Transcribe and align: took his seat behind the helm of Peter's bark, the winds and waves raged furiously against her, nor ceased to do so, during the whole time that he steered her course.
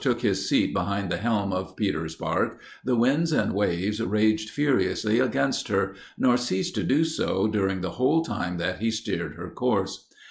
took 0.01 0.21
his 0.21 0.49
seat 0.49 0.73
behind 0.73 1.11
the 1.11 1.17
helm 1.17 1.53
of 1.53 1.75
Peter's 1.75 2.15
bark, 2.15 2.57
the 2.83 2.95
winds 2.95 3.31
and 3.31 3.53
waves 3.53 4.01
raged 4.01 4.49
furiously 4.49 5.19
against 5.19 5.67
her, 5.67 5.93
nor 6.17 6.37
ceased 6.37 6.73
to 6.73 6.83
do 6.83 7.03
so, 7.05 7.47
during 7.47 7.81
the 7.81 7.91
whole 8.01 8.25
time 8.25 8.57
that 8.57 8.79
he 8.79 8.89
steered 8.89 9.35
her 9.35 9.51
course. 9.51 10.07